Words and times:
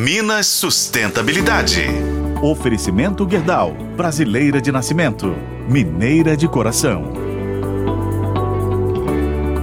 Minas 0.00 0.46
Sustentabilidade. 0.46 1.82
Oferecimento 2.40 3.28
Gerdau, 3.28 3.72
brasileira 3.96 4.60
de 4.60 4.70
nascimento, 4.70 5.34
mineira 5.68 6.36
de 6.36 6.46
coração. 6.46 7.12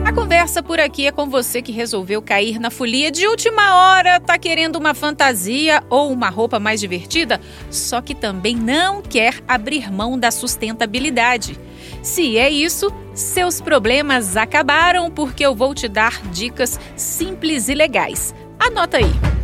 A 0.04 0.12
conversa 0.12 0.62
por 0.62 0.78
aqui 0.78 1.08
é 1.08 1.12
com 1.14 1.30
você 1.30 1.62
que 1.62 1.72
resolveu 1.72 2.22
cair 2.22 2.60
na 2.60 2.70
folia 2.70 3.10
de 3.10 3.26
última 3.26 3.76
hora, 3.76 4.20
tá 4.20 4.38
querendo 4.38 4.76
uma 4.76 4.94
fantasia 4.94 5.82
ou 5.90 6.12
uma 6.12 6.28
roupa 6.28 6.60
mais 6.60 6.82
divertida, 6.82 7.40
só 7.72 8.02
que 8.02 8.14
também 8.14 8.58
não 8.58 9.02
quer 9.02 9.42
abrir 9.48 9.90
mão 9.90 10.20
da 10.20 10.32
sustentabilidade. 10.32 11.58
Se 12.04 12.38
é 12.38 12.50
isso, 12.50 12.92
seus 13.14 13.62
problemas 13.62 14.36
acabaram 14.36 15.10
porque 15.10 15.46
eu 15.46 15.56
vou 15.56 15.74
te 15.74 15.88
dar 15.88 16.22
dicas 16.30 16.78
simples 16.98 17.70
e 17.70 17.74
legais. 17.74 18.36
Anota 18.60 18.98
aí. 18.98 19.35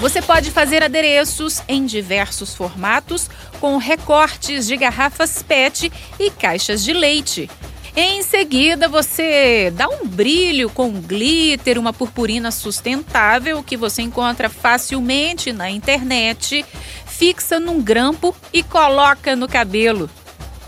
Você 0.00 0.22
pode 0.22 0.50
fazer 0.50 0.82
adereços 0.82 1.62
em 1.68 1.84
diversos 1.84 2.54
formatos 2.54 3.28
com 3.60 3.76
recortes 3.76 4.66
de 4.66 4.74
garrafas 4.74 5.42
PET 5.42 5.92
e 6.18 6.30
caixas 6.30 6.82
de 6.82 6.94
leite. 6.94 7.50
Em 7.94 8.22
seguida, 8.22 8.88
você 8.88 9.70
dá 9.76 9.86
um 9.90 10.06
brilho 10.06 10.70
com 10.70 10.90
glitter, 10.92 11.78
uma 11.78 11.92
purpurina 11.92 12.50
sustentável 12.50 13.62
que 13.62 13.76
você 13.76 14.00
encontra 14.00 14.48
facilmente 14.48 15.52
na 15.52 15.68
internet, 15.68 16.64
fixa 17.04 17.60
num 17.60 17.82
grampo 17.82 18.34
e 18.54 18.62
coloca 18.62 19.36
no 19.36 19.46
cabelo. 19.46 20.08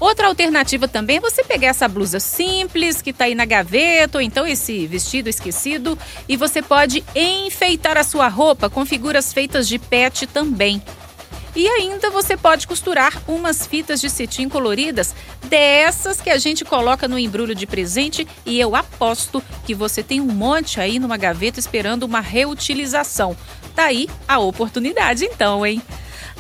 Outra 0.03 0.27
alternativa 0.27 0.89
também 0.89 1.19
é 1.19 1.21
você 1.21 1.45
pegar 1.45 1.69
essa 1.69 1.87
blusa 1.87 2.19
simples 2.19 3.01
que 3.01 3.11
está 3.11 3.27
aí 3.27 3.37
na 3.37 3.45
gaveta, 3.45 4.19
ou 4.19 4.23
então 4.23 4.45
esse 4.45 4.85
vestido 4.85 5.29
esquecido, 5.29 5.97
e 6.29 6.37
você 6.37 6.61
pode 6.61 7.05
enfeitar 7.15 7.97
a 7.97 8.03
sua 8.03 8.27
roupa 8.27 8.69
com 8.69 8.85
figuras 8.85 9.33
feitas 9.33 9.69
de 9.69 9.79
pet 9.79 10.27
também. 10.27 10.83
E 11.55 11.69
ainda 11.69 12.11
você 12.11 12.37
pode 12.37 12.67
costurar 12.67 13.23
umas 13.29 13.65
fitas 13.65 14.01
de 14.01 14.11
cetim 14.11 14.49
coloridas, 14.49 15.15
dessas 15.45 16.21
que 16.21 16.31
a 16.31 16.39
gente 16.39 16.65
coloca 16.65 17.07
no 17.07 17.17
embrulho 17.17 17.55
de 17.55 17.65
presente, 17.65 18.27
e 18.45 18.59
eu 18.59 18.75
aposto 18.75 19.41
que 19.65 19.73
você 19.73 20.03
tem 20.03 20.21
um 20.21 20.33
monte 20.33 20.81
aí 20.81 20.99
numa 20.99 21.17
gaveta 21.17 21.61
esperando 21.61 22.03
uma 22.03 22.21
reutilização. 22.21 23.37
Tá 23.73 23.85
aí 23.85 24.09
a 24.27 24.41
oportunidade 24.41 25.25
então, 25.25 25.65
hein? 25.65 25.81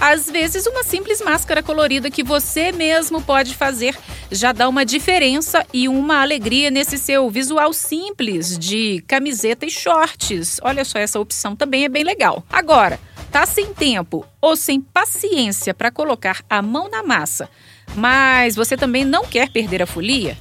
Às 0.04 0.28
vezes, 0.28 0.66
uma 0.66 0.82
simples 0.82 1.22
máscara 1.22 1.62
colorida 1.62 2.10
que 2.10 2.24
você 2.24 2.72
mesmo 2.72 3.22
pode 3.22 3.54
fazer 3.54 3.96
já 4.32 4.50
dá 4.50 4.68
uma 4.68 4.84
diferença 4.84 5.64
e 5.72 5.88
uma 5.88 6.20
alegria 6.20 6.72
nesse 6.72 6.98
seu 6.98 7.30
visual 7.30 7.72
simples 7.72 8.58
de 8.58 9.00
camiseta 9.06 9.64
e 9.64 9.70
shorts. 9.70 10.58
Olha 10.64 10.84
só, 10.84 10.98
essa 10.98 11.20
opção 11.20 11.54
também 11.54 11.84
é 11.84 11.88
bem 11.88 12.02
legal. 12.02 12.44
Agora, 12.50 12.98
tá 13.30 13.46
sem 13.46 13.72
tempo 13.72 14.26
ou 14.40 14.56
sem 14.56 14.80
paciência 14.80 15.72
para 15.72 15.92
colocar 15.92 16.42
a 16.50 16.60
mão 16.60 16.90
na 16.90 17.04
massa, 17.04 17.48
mas 17.94 18.56
você 18.56 18.76
também 18.76 19.04
não 19.04 19.24
quer 19.24 19.52
perder 19.52 19.84
a 19.84 19.86
folia? 19.86 20.36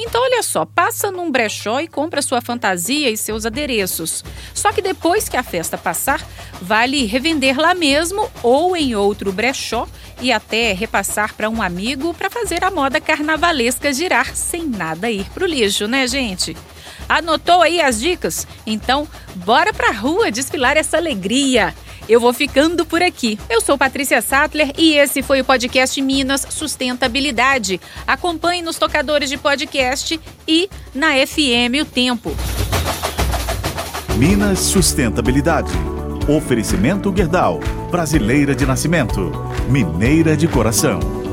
Então, 0.00 0.22
olha 0.22 0.44
só, 0.44 0.64
passa 0.64 1.10
num 1.10 1.28
brechó 1.28 1.80
e 1.80 1.88
compra 1.88 2.22
sua 2.22 2.40
fantasia 2.40 3.10
e 3.10 3.16
seus 3.16 3.44
adereços. 3.44 4.24
Só 4.54 4.72
que 4.72 4.80
depois 4.80 5.28
que 5.28 5.36
a 5.36 5.42
festa 5.42 5.76
passar, 5.76 6.24
vale 6.60 7.06
revender 7.06 7.58
lá 7.58 7.74
mesmo 7.74 8.30
ou 8.42 8.76
em 8.76 8.94
outro 8.94 9.32
brechó 9.32 9.86
e 10.20 10.32
até 10.32 10.72
repassar 10.72 11.34
para 11.34 11.48
um 11.48 11.62
amigo 11.62 12.12
para 12.14 12.30
fazer 12.30 12.64
a 12.64 12.70
moda 12.70 13.00
carnavalesca 13.00 13.92
girar 13.92 14.34
sem 14.34 14.66
nada 14.66 15.10
ir 15.10 15.24
pro 15.30 15.46
lixo, 15.46 15.86
né, 15.86 16.06
gente? 16.06 16.56
Anotou 17.08 17.62
aí 17.62 17.80
as 17.80 18.00
dicas? 18.00 18.46
Então, 18.66 19.08
bora 19.36 19.72
pra 19.72 19.92
rua 19.92 20.30
desfilar 20.30 20.76
essa 20.76 20.96
alegria. 20.96 21.74
Eu 22.08 22.20
vou 22.20 22.32
ficando 22.32 22.86
por 22.86 23.02
aqui. 23.02 23.38
Eu 23.50 23.60
sou 23.60 23.76
Patrícia 23.76 24.22
Sattler 24.22 24.72
e 24.78 24.94
esse 24.94 25.22
foi 25.22 25.42
o 25.42 25.44
podcast 25.44 26.00
Minas 26.00 26.46
Sustentabilidade. 26.48 27.80
Acompanhe 28.06 28.62
nos 28.62 28.78
tocadores 28.78 29.28
de 29.28 29.36
podcast 29.36 30.18
e 30.46 30.70
na 30.94 31.12
FM 31.26 31.82
O 31.82 31.84
Tempo. 31.84 32.34
Minas 34.16 34.58
Sustentabilidade. 34.60 35.97
Oferecimento 36.28 37.10
Gerdau, 37.10 37.58
brasileira 37.90 38.54
de 38.54 38.66
nascimento, 38.66 39.32
mineira 39.70 40.36
de 40.36 40.46
coração. 40.46 41.27